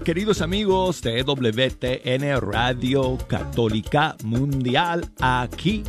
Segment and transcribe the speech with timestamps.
[0.00, 5.04] Queridos amigos de WTN Radio Católica Mundial.
[5.20, 5.82] Aquí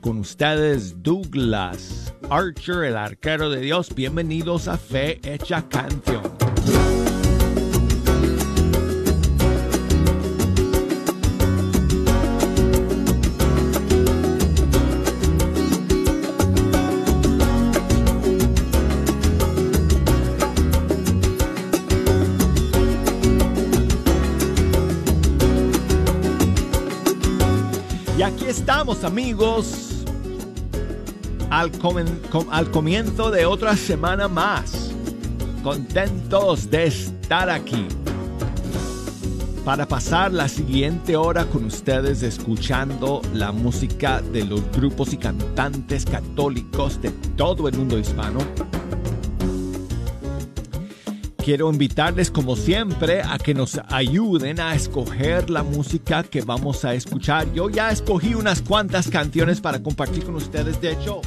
[0.00, 3.94] con ustedes Douglas Archer, el arquero de Dios.
[3.94, 6.35] Bienvenidos a Fe Hecha Canción.
[28.86, 30.04] Amigos
[31.50, 31.72] al,
[32.50, 34.92] al comienzo de otra semana más.
[35.64, 37.88] Contentos de estar aquí
[39.64, 46.04] para pasar la siguiente hora con ustedes escuchando la música de los grupos y cantantes
[46.04, 48.38] católicos de todo el mundo hispano.
[51.46, 56.92] Quiero invitarles como siempre a que nos ayuden a escoger la música que vamos a
[56.92, 57.52] escuchar.
[57.52, 60.80] Yo ya escogí unas cuantas canciones para compartir con ustedes.
[60.80, 61.20] De hecho,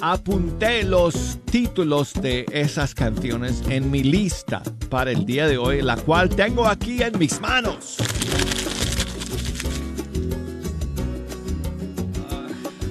[0.00, 5.96] apunté los títulos de esas canciones en mi lista para el día de hoy, la
[5.96, 7.98] cual tengo aquí en mis manos.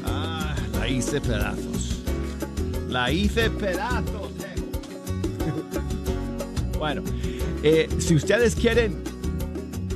[0.06, 2.04] Ah, la hice pedazos.
[2.88, 4.34] La hice pedazos.
[6.84, 7.02] Bueno,
[7.64, 9.02] eh, si ustedes quieren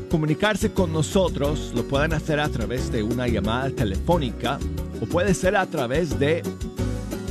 [0.09, 4.57] comunicarse con nosotros, lo pueden hacer a través de una llamada telefónica
[5.01, 6.43] o puede ser a través de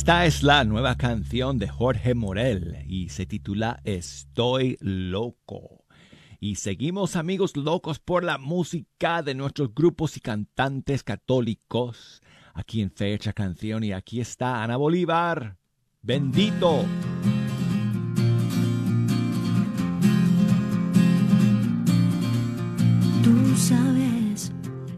[0.03, 5.85] Esta es la nueva canción de Jorge Morel y se titula Estoy loco.
[6.41, 12.21] Y seguimos amigos locos por la música de nuestros grupos y cantantes católicos
[12.53, 15.57] aquí en Fecha Canción y aquí está Ana Bolívar.
[16.01, 16.85] Bendito.
[23.23, 24.51] Tú sabes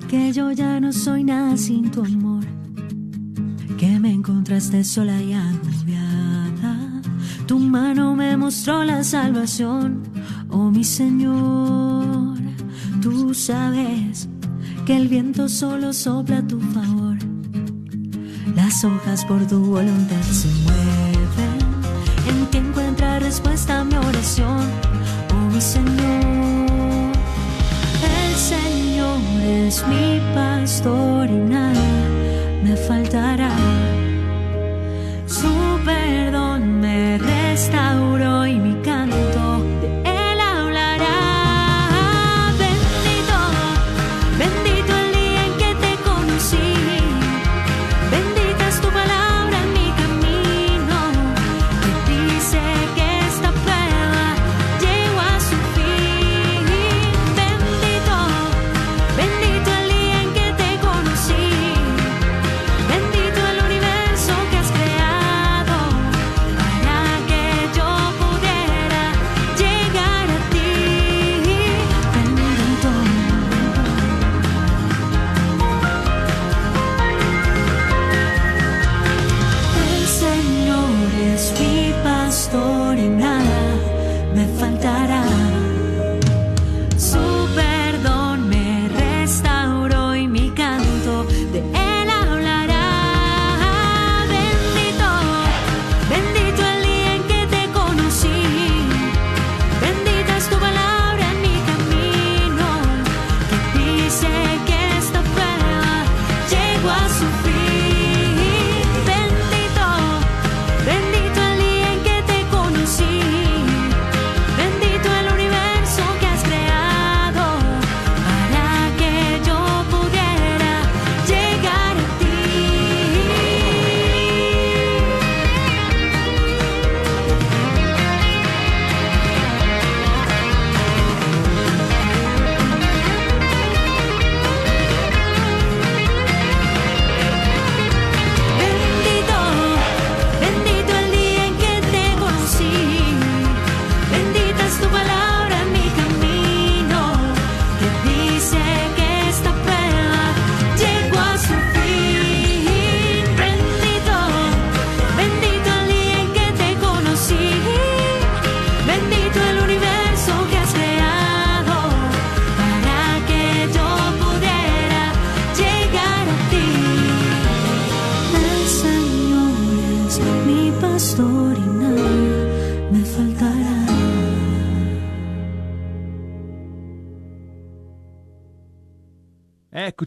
[0.08, 2.46] que yo ya no soy nada sin tu amor,
[3.78, 7.02] que me encontraste sola y agobiada.
[7.46, 10.02] Tu mano me mostró la salvación,
[10.50, 12.38] oh mi Señor.
[13.02, 14.28] Tú sabes
[14.86, 17.16] que el viento solo sopla a tu favor.
[18.54, 21.58] Las hojas por tu voluntad se mueven.
[22.28, 24.66] En ti encuentra respuesta a mi oración,
[25.34, 27.12] oh mi Señor.
[28.18, 32.23] El Señor es mi pastor y nada
[32.64, 33.73] me faltará.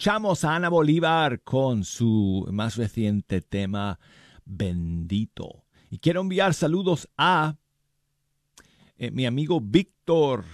[0.07, 3.99] Escuchamos a Ana Bolívar con su más reciente tema
[4.45, 5.65] Bendito.
[5.89, 7.57] Y quiero enviar saludos a
[8.95, 10.45] eh, mi amigo Víctor,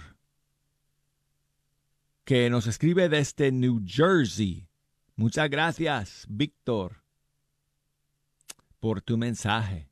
[2.24, 4.66] que nos escribe desde New Jersey.
[5.14, 7.04] Muchas gracias, Víctor,
[8.80, 9.88] por tu mensaje.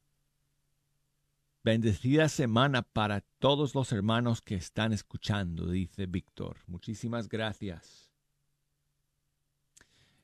[1.62, 6.56] Bendecida semana para todos los hermanos que están escuchando, dice Víctor.
[6.66, 8.01] Muchísimas gracias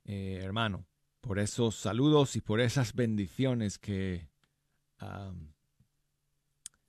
[0.08, 0.86] eh, hermano,
[1.20, 4.26] por esos saludos y por esas bendiciones que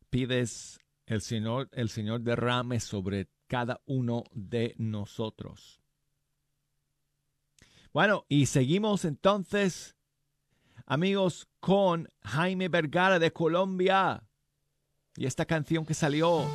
[0.09, 5.81] pides el Señor, el Señor derrame sobre cada uno de nosotros.
[7.91, 9.97] Bueno, y seguimos entonces,
[10.85, 14.23] amigos, con Jaime Vergara de Colombia.
[15.17, 16.45] Y esta canción que salió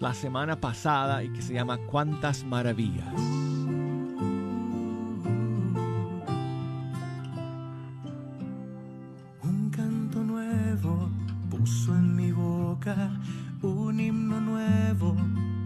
[0.00, 3.57] la semana pasada y que se llama Cuántas Maravillas.
[13.62, 15.16] Un himno nuevo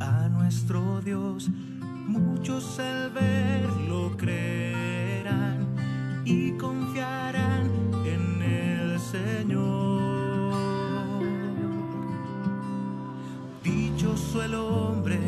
[0.00, 1.50] a nuestro Dios.
[1.80, 5.66] Muchos al verlo creerán
[6.24, 7.70] y confiarán
[8.04, 10.54] en el Señor.
[13.62, 15.18] Dichoso el hombre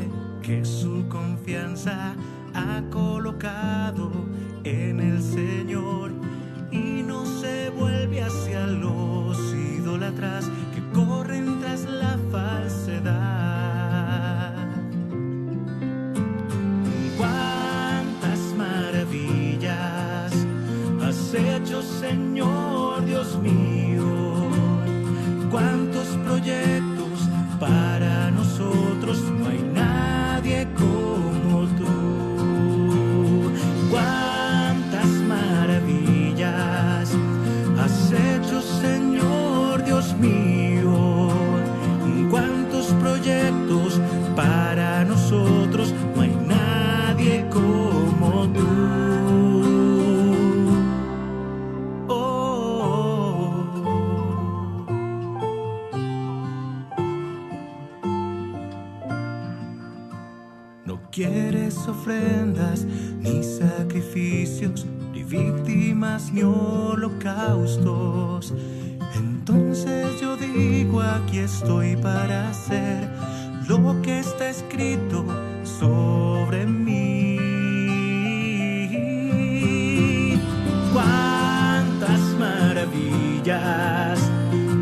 [0.43, 2.15] que su confianza
[2.55, 4.11] ha colocado
[4.65, 6.13] en el Señor
[6.73, 9.05] y no se vuelve hacia lo
[9.95, 10.54] hecho,
[64.65, 67.85] sacrificios, ni víctimas, ni holocaustos.
[69.15, 73.09] Entonces yo digo, aquí estoy para hacer
[73.69, 75.25] lo que está escrito
[75.63, 77.39] sobre mí.
[80.93, 84.21] Cuántas maravillas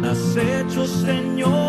[0.05, 1.62] has hecho, Señor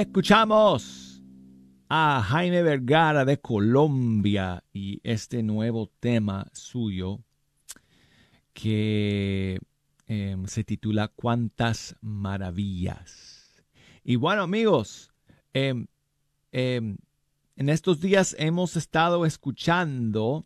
[0.00, 1.22] Escuchamos
[1.88, 7.20] a Jaime Vergara de Colombia y este nuevo tema suyo
[8.52, 9.60] que
[10.08, 13.64] em, se titula Cuántas maravillas.
[14.02, 15.12] Y bueno amigos,
[15.52, 15.86] em,
[16.50, 16.96] em,
[17.54, 20.44] en estos días hemos estado escuchando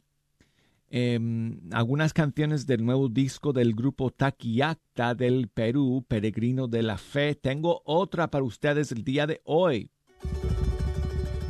[0.91, 7.35] em, algunas canciones del nuevo disco del grupo Taquiacta del Perú, Peregrino de la Fe.
[7.35, 9.91] Tengo otra para ustedes el día de hoy.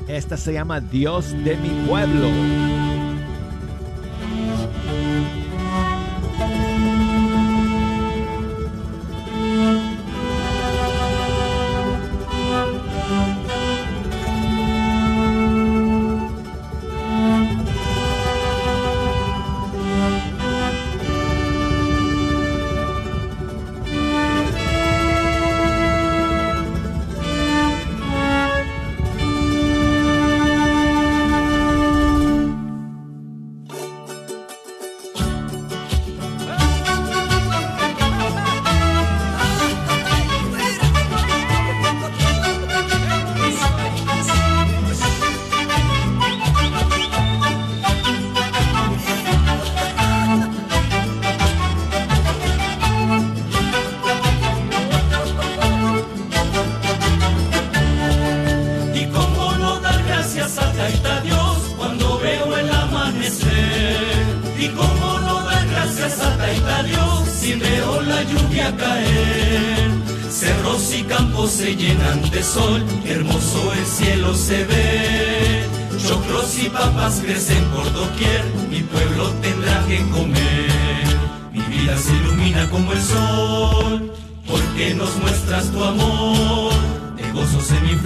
[0.09, 2.88] Esta se llama Dios de mi pueblo.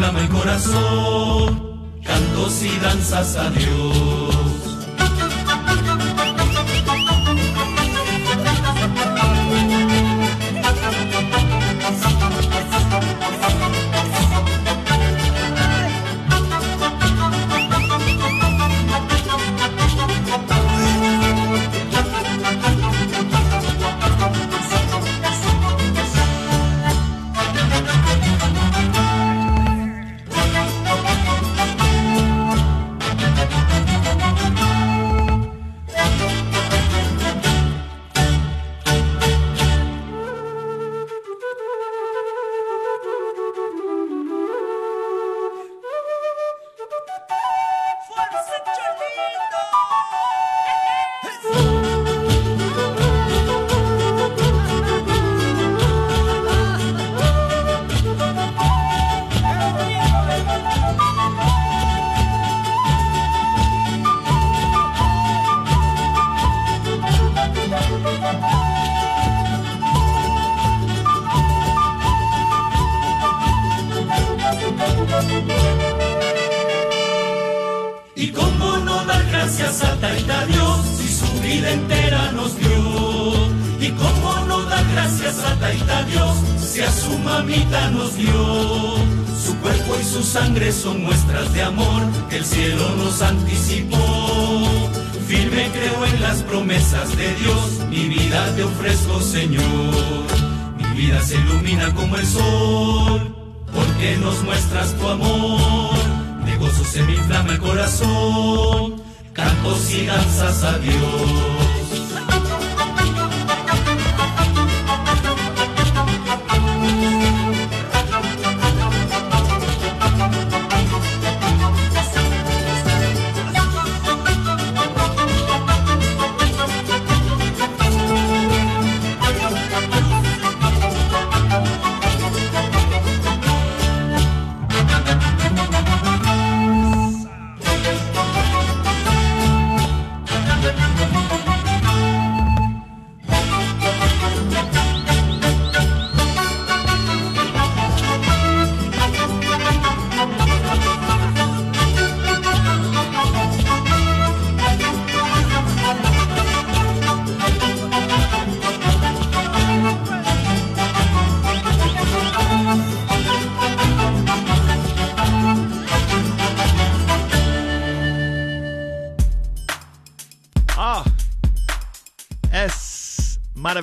[0.02, 4.51] Inflama el corazón, cantos y danzas a Dios.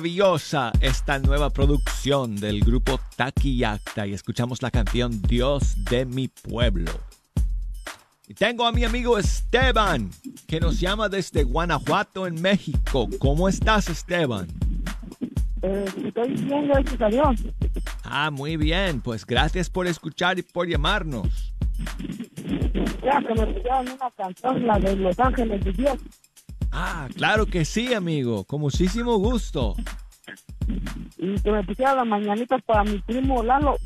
[0.00, 6.90] Maravillosa esta nueva producción del grupo Taquillacta y escuchamos la canción Dios de mi pueblo.
[8.26, 10.08] Y tengo a mi amigo Esteban,
[10.46, 13.10] que nos llama desde Guanajuato, en México.
[13.18, 14.46] ¿Cómo estás, Esteban?
[15.60, 17.40] Eh, estoy bien, gracias a Dios.
[18.02, 19.02] Ah, muy bien.
[19.02, 21.52] Pues gracias por escuchar y por llamarnos.
[23.04, 25.98] Ya que me una canción, la de Los Ángeles de Dios.
[26.72, 28.44] Ah, claro que sí, amigo.
[28.44, 29.74] Con muchísimo gusto.
[31.18, 33.76] Y que me pusieran las mañanitas para mi primo Lalo.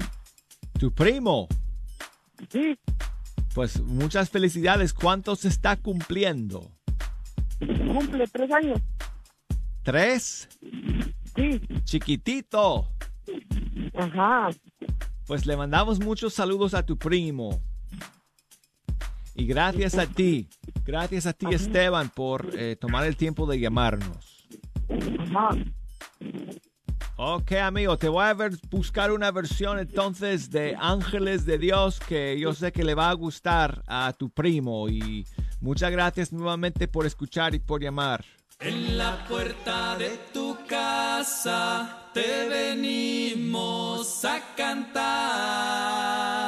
[0.78, 1.48] Tu primo.
[2.50, 2.78] Sí,
[3.54, 4.92] Pues muchas felicidades.
[4.92, 6.70] ¿Cuántos está cumpliendo?
[7.58, 8.80] cumple tres años.
[9.82, 10.48] ¿Tres?
[11.36, 12.88] Sí, Chiquitito.
[13.96, 14.50] ajá.
[15.26, 17.62] Pues le mandamos muchos saludos a tu primo.
[19.34, 20.48] Y gracias a ti,
[20.84, 24.46] gracias a ti Esteban por eh, tomar el tiempo de llamarnos.
[25.18, 25.48] Ajá.
[27.16, 32.38] Ok amigo, te voy a ver- buscar una versión entonces de Ángeles de Dios que
[32.40, 34.88] yo sé que le va a gustar a tu primo.
[34.88, 35.24] Y
[35.60, 38.24] muchas gracias nuevamente por escuchar y por llamar.
[38.60, 46.43] En la puerta de tu casa te venimos a cantar.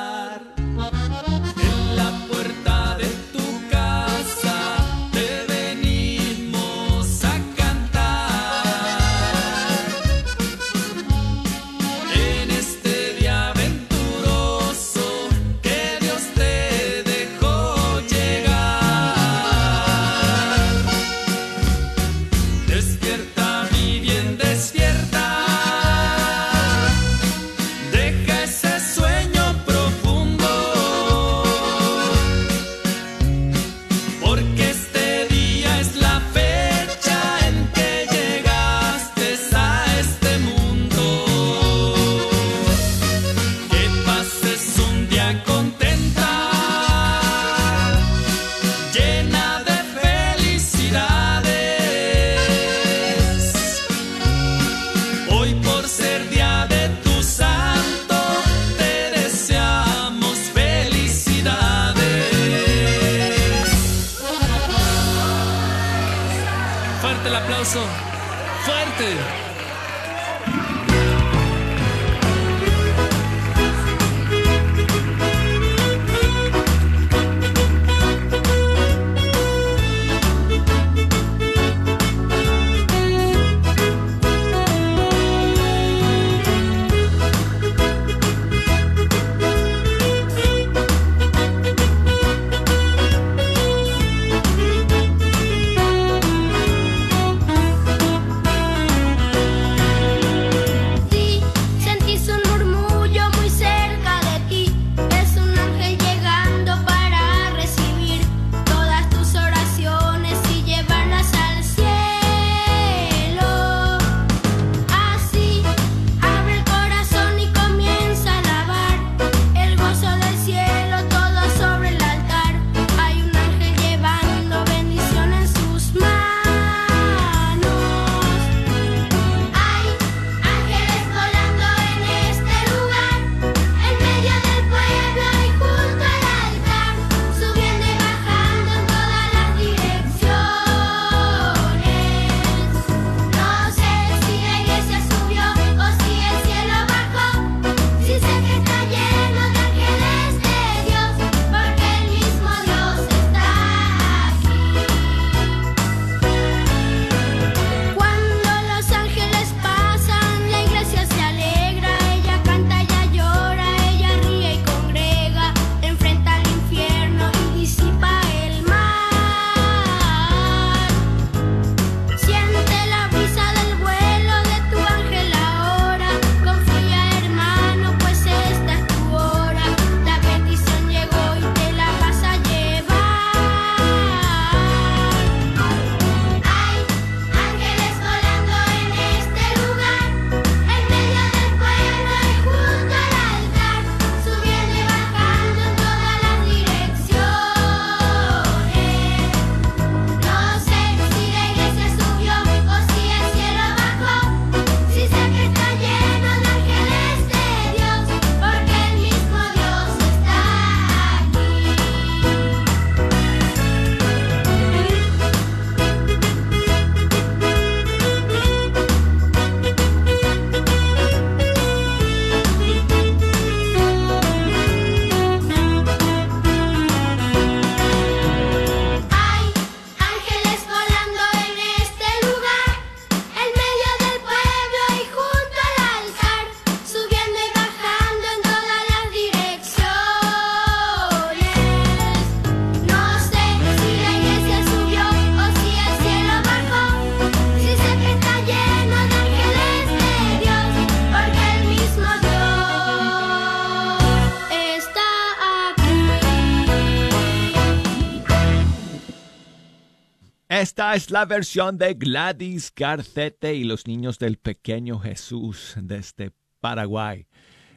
[260.96, 267.26] Es la versión de Gladys Garcete y los niños del pequeño Jesús desde Paraguay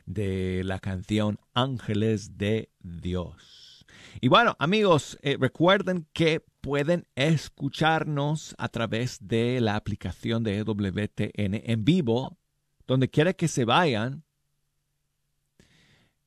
[0.05, 3.85] de la canción Ángeles de Dios.
[4.21, 11.61] Y bueno, amigos, eh, recuerden que pueden escucharnos a través de la aplicación de EWTN
[11.65, 12.37] en vivo,
[12.87, 14.23] donde quiera que se vayan.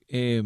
[0.09, 0.43] Eh,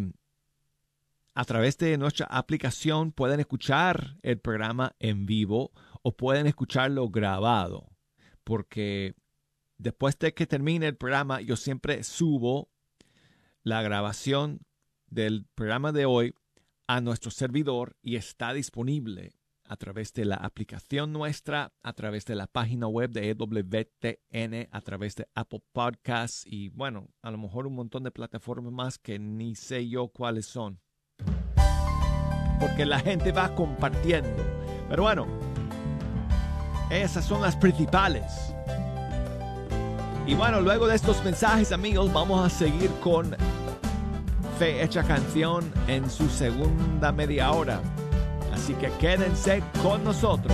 [1.33, 5.73] a través de nuestra aplicación pueden escuchar el programa en vivo
[6.07, 7.91] o pueden escucharlo grabado,
[8.45, 9.13] porque
[9.77, 12.69] después de que termine el programa yo siempre subo
[13.61, 14.61] la grabación
[15.07, 16.33] del programa de hoy
[16.87, 19.33] a nuestro servidor y está disponible
[19.65, 24.79] a través de la aplicación nuestra, a través de la página web de EWTN, a
[24.79, 29.19] través de Apple Podcasts y bueno, a lo mejor un montón de plataformas más que
[29.19, 30.79] ni sé yo cuáles son
[32.59, 34.43] porque la gente va compartiendo.
[34.89, 35.27] Pero bueno,
[36.89, 38.23] esas son las principales.
[40.25, 43.35] Y bueno, luego de estos mensajes amigos, vamos a seguir con
[44.59, 47.79] Fe Hecha Canción en su segunda media hora.
[48.53, 50.53] Así que quédense con nosotros.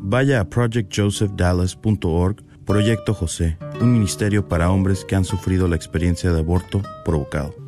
[0.00, 6.40] Vaya a projectjosephdallas.org, Proyecto José, un ministerio para hombres que han sufrido la experiencia de
[6.40, 7.67] aborto provocado.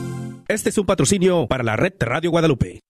[0.51, 2.81] Este es un patrocinio para la red de Radio Guadalupe.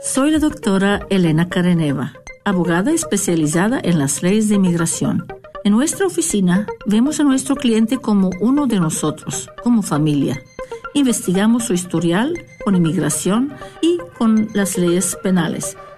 [0.04, 2.14] Soy la doctora Elena Careneva,
[2.46, 5.26] abogada especializada en las leyes de inmigración.
[5.64, 10.40] En nuestra oficina vemos a nuestro cliente como uno de nosotros, como familia.
[10.94, 13.52] Investigamos su historial con inmigración
[13.82, 15.76] y con las leyes penales.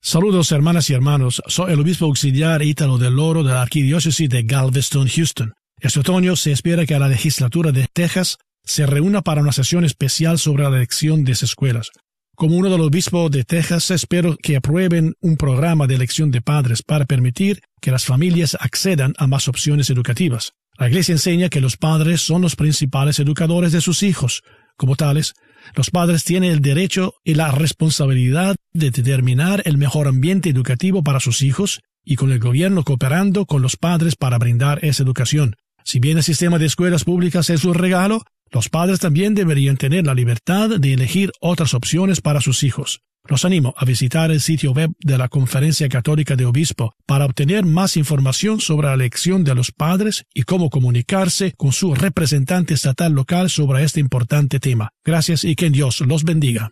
[0.00, 4.42] Saludos hermanas y hermanos, soy el obispo auxiliar Ítalo del Oro de la Arquidiócesis de
[4.42, 5.52] Galveston, Houston.
[5.80, 10.38] Este otoño se espera que la legislatura de Texas se reúna para una sesión especial
[10.38, 11.90] sobre la elección de escuelas.
[12.34, 16.40] Como uno de los obispos de Texas, espero que aprueben un programa de elección de
[16.40, 20.52] padres para permitir que las familias accedan a más opciones educativas.
[20.76, 24.42] La Iglesia enseña que los padres son los principales educadores de sus hijos.
[24.76, 25.34] Como tales,
[25.74, 31.20] los padres tienen el derecho y la responsabilidad de determinar el mejor ambiente educativo para
[31.20, 35.56] sus hijos y con el gobierno cooperando con los padres para brindar esa educación.
[35.88, 38.20] Si bien el sistema de escuelas públicas es un regalo,
[38.50, 43.00] los padres también deberían tener la libertad de elegir otras opciones para sus hijos.
[43.24, 47.64] Los animo a visitar el sitio web de la Conferencia Católica de Obispo para obtener
[47.64, 53.14] más información sobre la elección de los padres y cómo comunicarse con su representante estatal
[53.14, 54.90] local sobre este importante tema.
[55.02, 56.70] Gracias y que Dios los bendiga.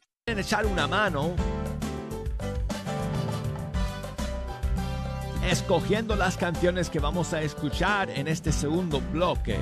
[5.51, 9.57] Escogiendo las canciones que vamos a escuchar en este segundo bloque.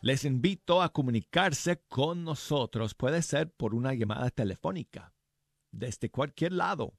[0.00, 2.94] Les invito a comunicarse con nosotros.
[2.94, 5.12] Puede ser por una llamada telefónica,
[5.70, 6.94] desde cualquier lado.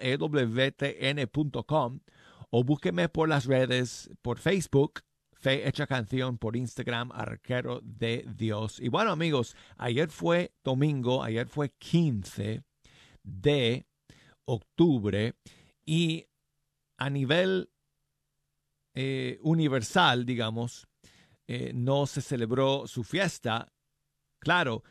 [0.00, 2.00] ewtn.com
[2.50, 5.00] o búsquenme por las redes, por Facebook,
[5.46, 8.80] Fe Hecha Canción, por Instagram, Arquero de Dios.
[8.80, 12.64] Y bueno, amigos, ayer fue domingo, ayer fue 15
[13.22, 13.86] de
[14.44, 15.36] octubre
[15.84, 16.26] y
[16.96, 17.70] a nivel
[18.94, 20.88] eh, universal, digamos,
[21.46, 23.72] eh, no se celebró su fiesta.
[24.40, 24.82] Claro,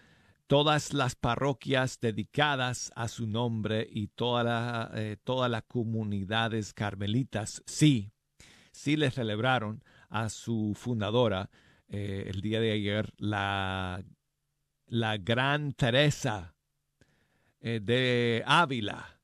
[0.47, 7.61] todas las parroquias dedicadas a su nombre y toda la, eh, todas las comunidades carmelitas,
[7.65, 8.13] sí,
[8.71, 9.83] sí le celebraron
[10.23, 11.49] a su fundadora
[11.87, 14.03] el día de ayer, la,
[14.87, 16.55] la gran Teresa
[17.61, 19.15] de Ávila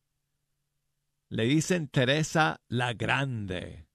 [1.32, 3.88] le dicen Teresa la Grande,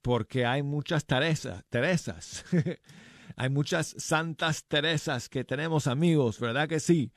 [0.00, 2.44] porque hay muchas Teresa, Teresas.
[3.36, 7.12] hay muchas santas Teresas que tenemos amigos, ¿verdad que sí?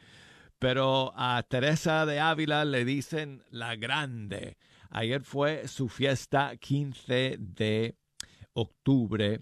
[0.58, 4.58] Pero a Teresa de Ávila le dicen la Grande.
[4.90, 7.96] Ayer fue su fiesta 15 de
[8.58, 9.42] octubre.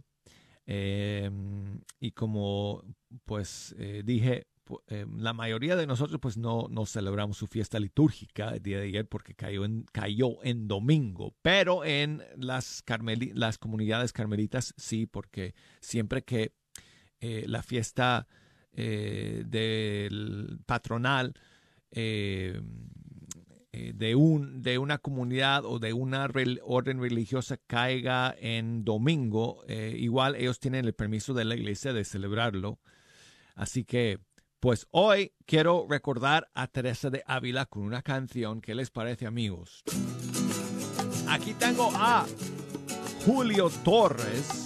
[0.68, 2.84] Em, y como
[3.26, 4.48] pues eh, dije,
[4.88, 8.88] eh, la mayoría de nosotros pues no, no celebramos su fiesta litúrgica el día de
[8.88, 12.84] ayer porque cayó en, cayó en domingo, pero en las,
[13.34, 16.54] las comunidades carmelitas sí, porque siempre que
[17.20, 18.28] eh, la fiesta
[18.74, 21.34] eh, del patronal
[23.94, 26.28] de, un, de una comunidad o de una
[26.64, 32.80] orden religiosa caiga en domingo, igual ellos tienen el permiso de la iglesia de celebrarlo.
[33.56, 34.20] Así que
[34.66, 38.62] pues hoy quiero recordar a Teresa de Ávila con una canción.
[38.62, 39.84] ¿Qué les parece, amigos?
[41.30, 42.26] Aquí tengo a
[43.26, 44.66] Julio Torres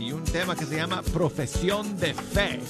[0.00, 2.60] y un tema que se llama Profesión de Fe.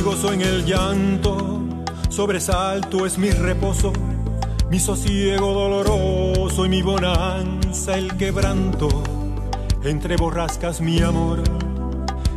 [0.00, 1.60] Soy en el llanto,
[2.08, 3.92] sobresalto es mi reposo,
[4.70, 8.88] mi sosiego doloroso y mi bonanza el quebranto.
[9.84, 11.42] Entre borrascas mi amor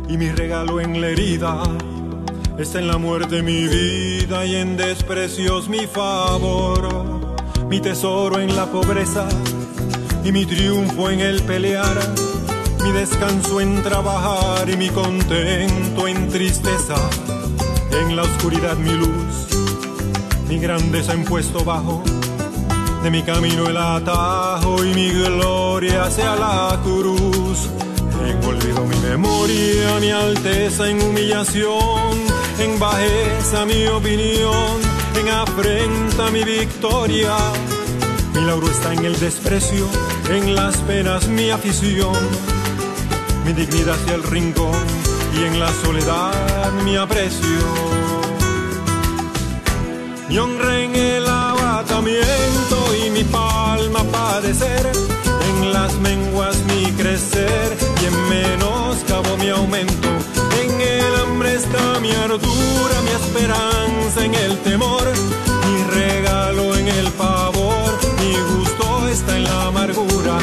[0.08, 1.62] y mi regalo en la herida.
[2.58, 6.88] Está en la muerte mi vida y en desprecios mi favor.
[7.68, 9.26] Mi tesoro en la pobreza
[10.22, 11.96] y mi triunfo en el pelear.
[12.82, 16.96] Mi descanso en trabajar y mi contento en tristeza
[18.00, 19.48] en la oscuridad mi luz,
[20.48, 22.02] mi grandeza en puesto bajo,
[23.02, 27.70] de mi camino el atajo y mi gloria hacia la cruz.
[28.26, 32.12] En olvido mi memoria, mi alteza en humillación,
[32.58, 34.80] en bajeza mi opinión,
[35.20, 37.36] en afrenta mi victoria.
[38.34, 39.86] Mi lauro está en el desprecio,
[40.30, 42.16] en las penas mi afición,
[43.44, 45.03] mi dignidad hacia el rincón
[45.36, 47.64] y en la soledad mi aprecio.
[50.28, 54.90] Mi honra en el abatamiento y mi palma padecer,
[55.48, 60.08] en las menguas mi crecer y en menoscabo mi aumento.
[60.62, 65.04] En el hambre está mi ardura, mi esperanza en el temor,
[65.66, 70.33] mi regalo en el pavor, mi gusto está en la amargura.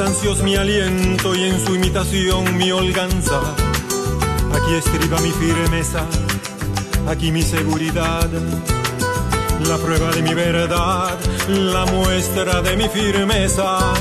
[0.00, 3.38] Cansancios mi aliento y en su imitación mi holganza.
[4.54, 6.06] Aquí estriba mi firmeza,
[7.06, 8.26] aquí mi seguridad,
[9.68, 13.92] la prueba de mi verdad, la muestra de mi firmeza.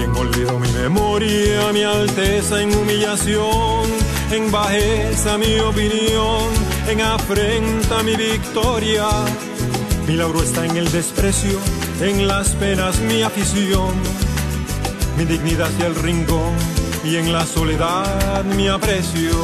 [0.00, 3.90] En olvido mi memoria, mi alteza en humillación,
[4.30, 6.46] en bajeza mi opinión,
[6.88, 9.08] en afrenta mi victoria.
[10.06, 11.58] Mi lauro está en el desprecio,
[12.00, 14.19] en las penas mi afición,
[15.20, 16.54] mi dignidad y el rincón
[17.04, 19.36] y en la soledad mi aprecio.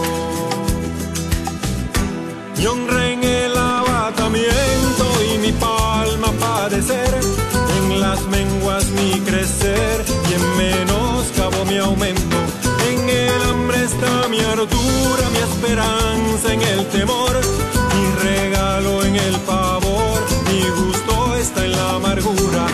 [2.57, 5.05] Mi honra en el abatamiento
[5.35, 7.14] y mi palma padecer,
[7.77, 12.37] en las menguas mi crecer y en menoscabo mi aumento.
[12.91, 17.35] En el hambre está mi ardura, mi esperanza en el temor,
[17.95, 22.66] mi regalo en el pavor, mi gusto está en la amargura.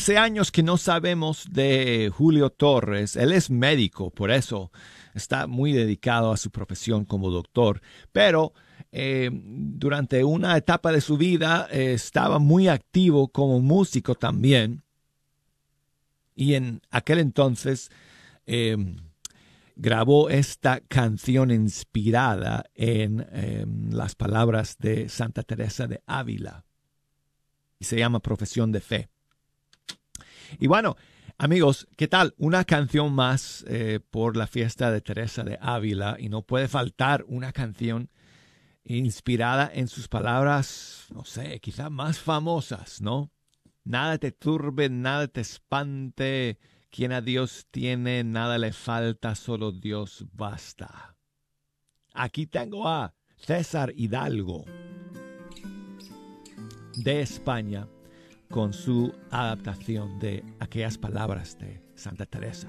[0.00, 3.16] Hace años que no sabemos de Julio Torres.
[3.16, 4.72] Él es médico, por eso
[5.12, 7.82] está muy dedicado a su profesión como doctor.
[8.10, 8.54] Pero
[8.92, 14.84] eh, durante una etapa de su vida eh, estaba muy activo como músico también.
[16.34, 17.90] Y en aquel entonces
[18.46, 18.78] eh,
[19.76, 26.64] grabó esta canción inspirada en eh, las palabras de Santa Teresa de Ávila.
[27.78, 29.10] Y se llama Profesión de Fe.
[30.58, 30.96] Y bueno,
[31.38, 32.34] amigos, ¿qué tal?
[32.38, 37.24] Una canción más eh, por la fiesta de Teresa de Ávila y no puede faltar
[37.28, 38.10] una canción
[38.84, 43.30] inspirada en sus palabras, no sé, quizá más famosas, ¿no?
[43.84, 46.58] Nada te turbe, nada te espante,
[46.90, 51.16] quien a Dios tiene, nada le falta, solo Dios basta.
[52.12, 54.64] Aquí tengo a César Hidalgo
[56.96, 57.86] de España
[58.50, 62.68] con su adaptación de aquellas palabras de Santa Teresa.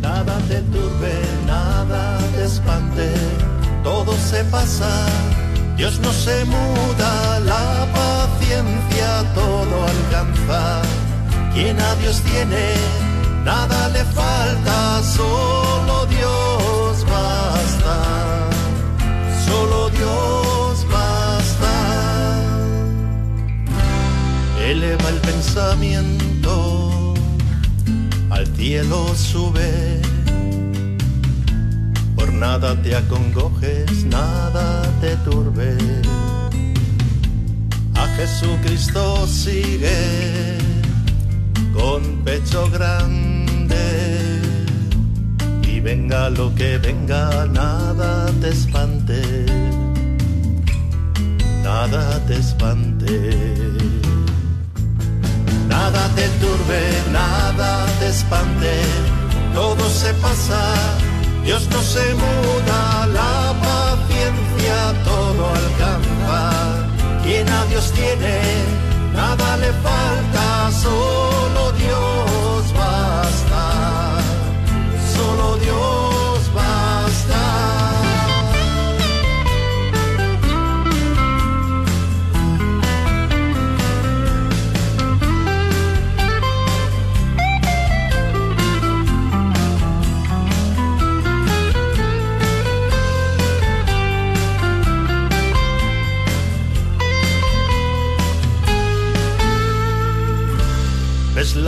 [0.00, 1.14] Nada te turbe,
[1.46, 3.10] nada te espante,
[3.82, 5.06] todo se pasa,
[5.76, 10.82] Dios no se muda, la paciencia todo alcanza.
[11.54, 12.74] Quien a Dios tiene,
[13.44, 16.03] nada le falta, solo
[19.46, 21.74] solo Dios basta.
[24.60, 27.14] Eleva el pensamiento,
[28.30, 30.00] al cielo sube.
[32.16, 35.76] Por nada te acongojes, nada te turbe.
[37.94, 40.58] A Jesucristo sigue
[41.74, 43.33] con pecho grande.
[45.84, 49.20] Venga lo que venga, nada te espante.
[51.62, 53.14] Nada te espante.
[55.68, 56.80] Nada te turbe,
[57.12, 58.74] nada te espante,
[59.52, 60.62] todo se pasa,
[61.44, 66.40] Dios no se muda, la paciencia todo alcanza.
[67.24, 68.36] Quien a Dios tiene,
[69.12, 72.13] nada le falta, solo Dios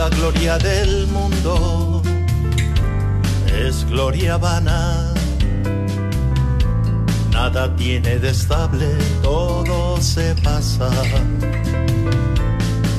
[0.05, 2.03] gloria del mundo
[3.65, 5.13] es gloria vana.
[7.31, 8.87] Nada tiene de estable,
[9.23, 10.89] todo se pasa.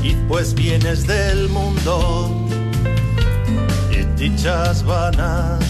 [0.02, 2.30] Y pues vienes del mundo
[3.92, 5.64] y dichas vanas.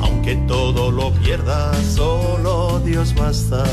[0.00, 3.64] Aunque todo lo pierdas, solo Dios basta.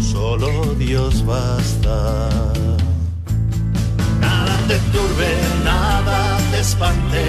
[0.00, 2.30] Solo Dios basta.
[4.68, 5.28] Te turbe,
[5.64, 7.24] nada te espante,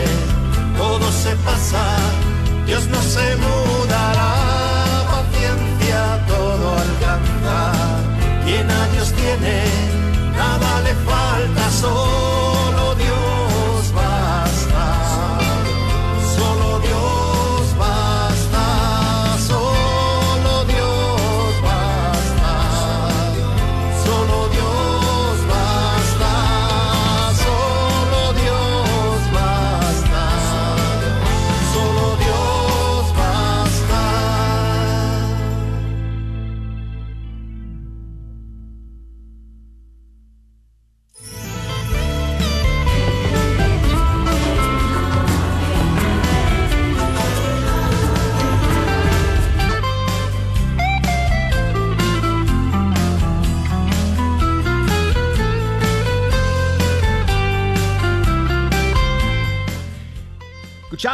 [0.75, 1.85] todo se pasa,
[2.65, 3.66] Dios no se mudará,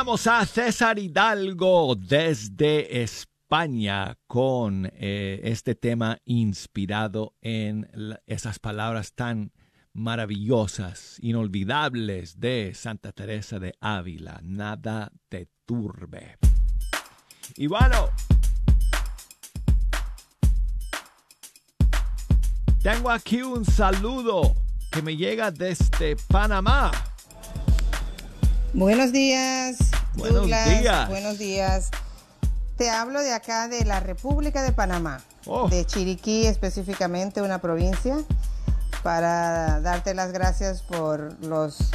[0.03, 7.89] Escuchamos a César Hidalgo desde España con eh, este tema inspirado en
[8.27, 9.53] esas palabras tan
[9.93, 14.41] maravillosas, inolvidables de Santa Teresa de Ávila.
[14.43, 16.37] Nada te turbe.
[17.55, 18.09] Y bueno,
[22.81, 24.53] tengo aquí un saludo
[24.91, 26.91] que me llega desde Panamá.
[28.73, 29.77] Buenos días.
[30.15, 30.79] Buenos Douglas.
[30.81, 31.09] días.
[31.09, 31.89] Buenos días.
[32.77, 35.67] Te hablo de acá de la República de Panamá, Oh.
[35.69, 38.17] de Chiriquí específicamente, una provincia,
[39.03, 41.91] para darte las gracias por los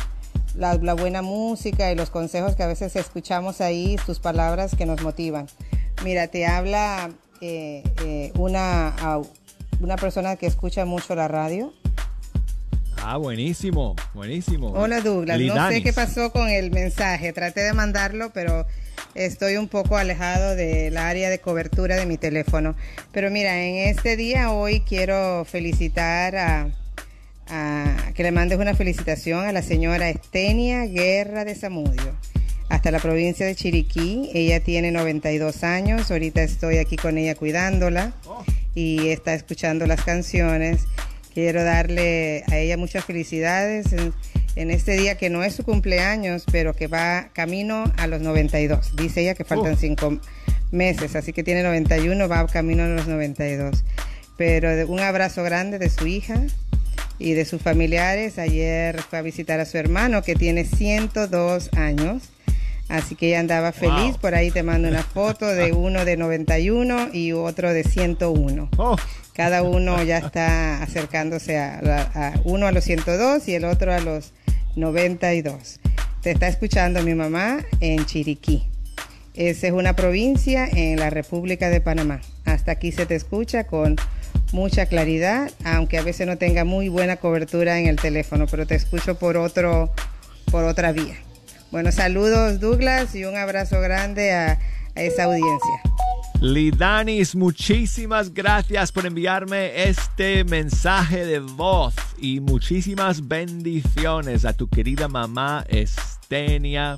[0.55, 4.87] la, la buena música y los consejos que a veces escuchamos ahí, tus palabras que
[4.87, 5.47] nos motivan.
[6.05, 7.11] Mira, te habla
[7.41, 8.95] eh, eh, una,
[9.81, 11.73] una persona que escucha mucho la radio.
[13.03, 14.69] Ah, buenísimo, buenísimo.
[14.73, 15.83] Hola Douglas, no sé Lidanis.
[15.85, 18.67] qué pasó con el mensaje, traté de mandarlo, pero
[19.15, 22.75] estoy un poco alejado del área de cobertura de mi teléfono.
[23.13, 26.69] Pero mira, en este día hoy quiero felicitar a,
[27.49, 32.15] a- que le mandes una felicitación a la señora Estenia Guerra de Zamudio,
[32.69, 34.31] hasta la provincia de Chiriquí.
[34.35, 38.13] Ella tiene 92 años, ahorita estoy aquí con ella cuidándola
[38.75, 40.83] y está escuchando las canciones.
[41.39, 44.13] Quiero darle a ella muchas felicidades en,
[44.57, 48.97] en este día que no es su cumpleaños, pero que va camino a los 92.
[48.97, 50.19] Dice ella que faltan cinco
[50.73, 53.85] meses, así que tiene 91, va camino a los 92.
[54.37, 56.43] Pero un abrazo grande de su hija
[57.21, 58.41] y de sus familiares.
[58.41, 62.31] Ayer fue a visitar a su hermano que tiene 102 años.
[62.89, 64.17] Así que ella andaba feliz.
[64.19, 68.71] Por ahí te mando una foto de uno de 91 y otro de 101.
[69.35, 74.33] Cada uno ya está acercándose a uno a los 102 y el otro a los
[74.77, 75.81] 92.
[76.23, 78.67] Te está escuchando mi mamá en Chiriquí.
[79.35, 82.21] Esa es una provincia en la República de Panamá.
[82.45, 83.95] Hasta aquí se te escucha con
[84.53, 88.75] mucha claridad, aunque a veces no tenga muy buena cobertura en el teléfono, pero te
[88.75, 89.93] escucho por otro,
[90.51, 91.15] por otra vía.
[91.71, 94.59] Bueno, saludos Douglas y un abrazo grande a,
[94.95, 95.83] esa audiencia.
[96.41, 105.09] Lidanis, muchísimas gracias por enviarme este mensaje de voz y muchísimas bendiciones a tu querida
[105.09, 106.97] mamá Estenia.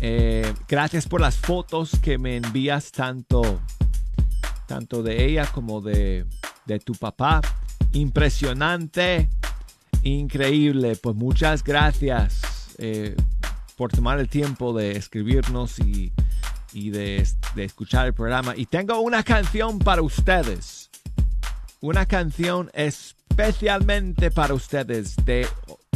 [0.00, 3.60] Eh, gracias por las fotos que me envías tanto,
[4.66, 6.26] tanto de ella como de,
[6.66, 7.40] de tu papá.
[7.92, 9.30] Impresionante,
[10.02, 10.96] increíble.
[10.96, 13.16] Pues muchas gracias eh,
[13.76, 16.12] por tomar el tiempo de escribirnos y,
[16.72, 18.54] de, de escuchar el programa.
[18.56, 20.90] Y tengo una canción para ustedes.
[21.80, 25.46] Una canción especialmente para ustedes de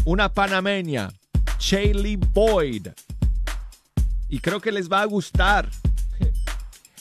[0.04, 1.10] una panameña,
[1.58, 2.88] Shaylee Boyd.
[4.28, 5.68] Y creo que les va a gustar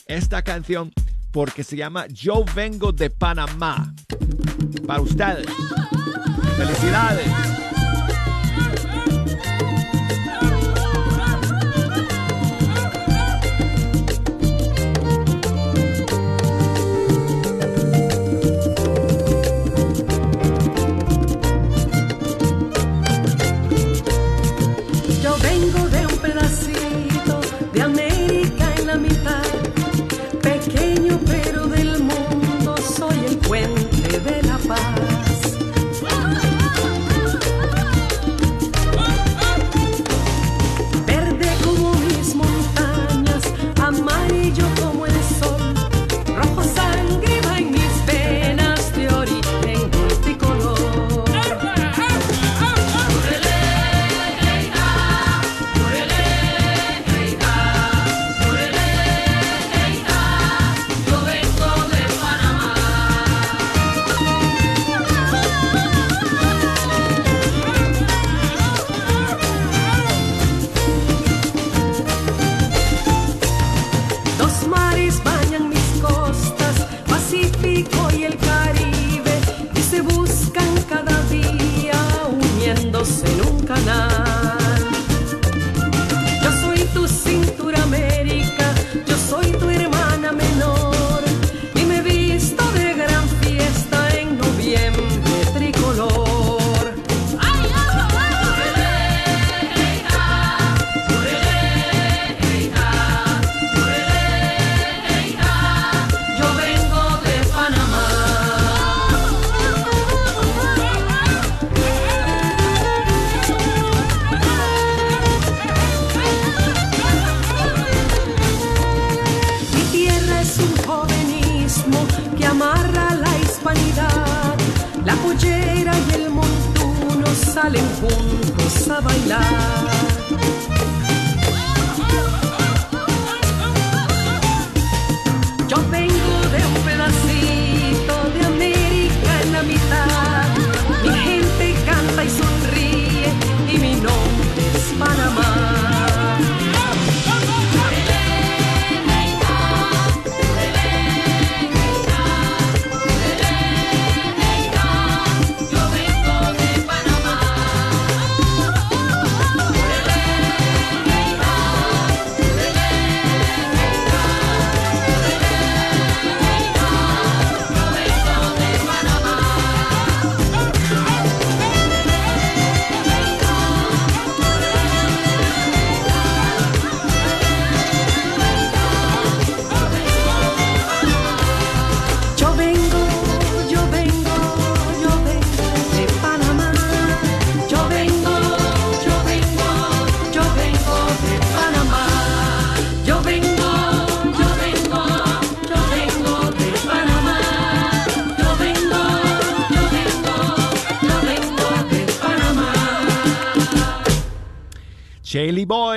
[0.06, 0.92] esta canción
[1.30, 3.94] porque se llama Yo vengo de Panamá.
[4.86, 5.46] Para ustedes.
[6.56, 7.47] Felicidades.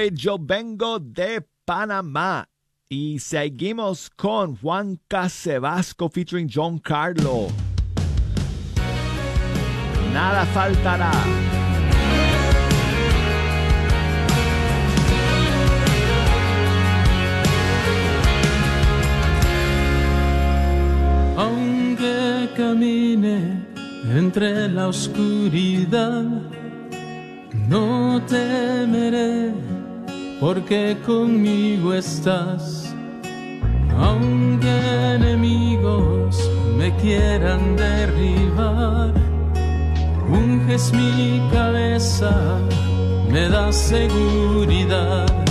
[0.09, 2.49] Yo vengo de Panamá.
[2.89, 7.47] Y seguimos con Juan Casebasco featuring John Carlo.
[10.11, 11.11] Nada faltará.
[21.37, 23.65] Aunque camine
[24.15, 26.25] entre la oscuridad,
[27.69, 29.53] no temeré
[30.41, 32.93] porque conmigo estás.
[33.95, 36.35] Aunque enemigos
[36.75, 39.13] me quieran derribar,
[40.27, 42.59] unges mi cabeza,
[43.31, 45.50] me da seguridad.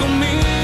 [0.00, 0.59] conmigo.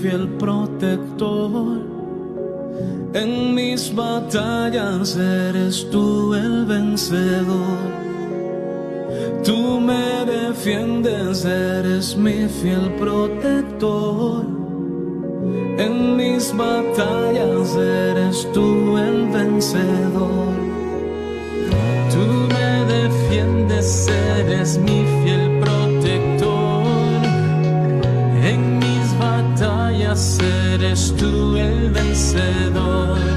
[0.00, 1.80] fiel protector.
[3.14, 7.78] En mis batallas eres tú el vencedor.
[9.44, 14.44] Tú me defiendes, eres mi fiel protector.
[15.78, 20.54] En mis batallas eres tú el vencedor.
[22.12, 22.24] Tú
[22.54, 25.35] me defiendes, eres mi fiel
[31.88, 33.35] vencedor.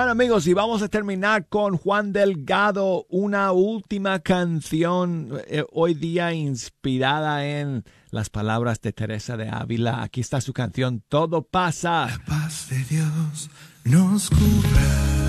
[0.00, 6.32] Bueno amigos, y vamos a terminar con Juan Delgado, una última canción eh, hoy día
[6.32, 10.02] inspirada en las palabras de Teresa de Ávila.
[10.02, 12.06] Aquí está su canción, Todo pasa.
[12.06, 13.50] La paz de Dios
[13.84, 15.19] nos cubra.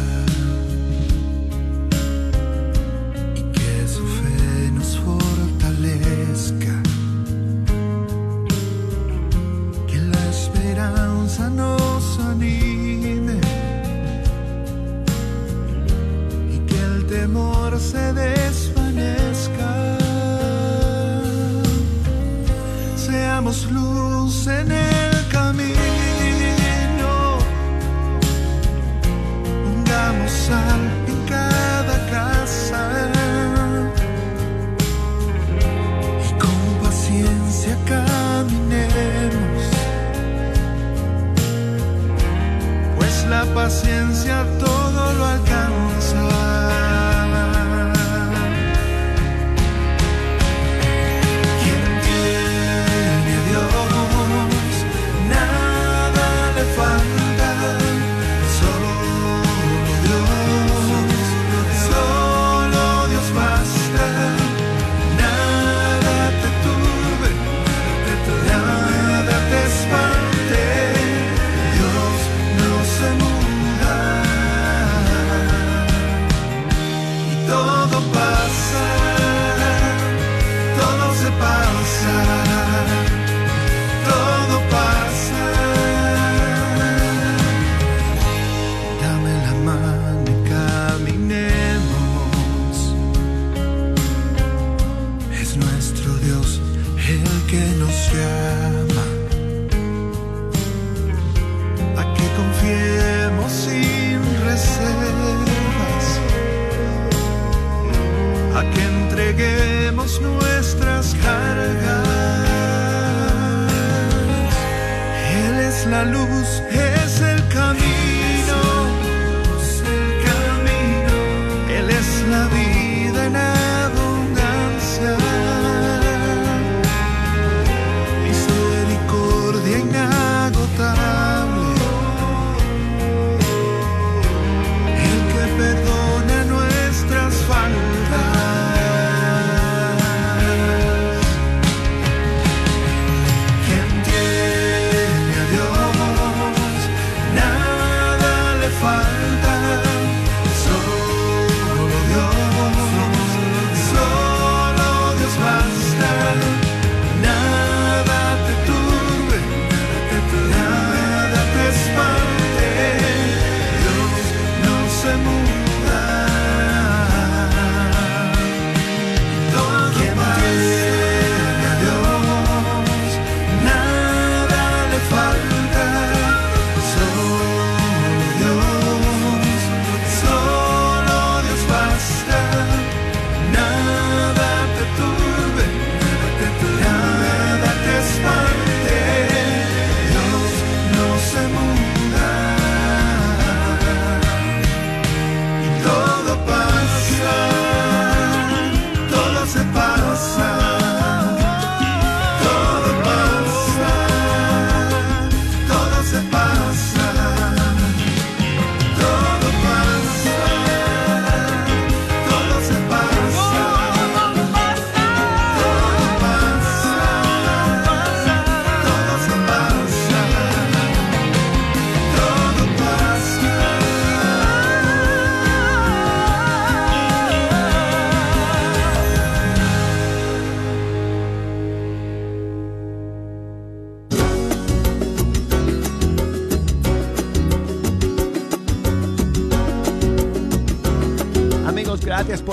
[17.80, 19.98] se desvanezca.
[22.96, 25.80] Seamos luz en el camino.
[29.64, 33.10] Pongamos sal en cada casa.
[36.28, 39.64] Y con paciencia caminemos.
[42.98, 45.71] Pues la paciencia todo lo alcanza.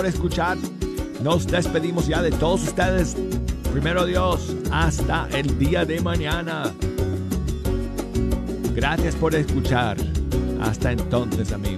[0.09, 0.57] escuchar.
[1.23, 3.17] Nos despedimos ya de todos ustedes.
[3.73, 6.73] Primero Dios, hasta el día de mañana.
[8.75, 9.97] Gracias por escuchar.
[10.61, 11.78] Hasta entonces, amigos.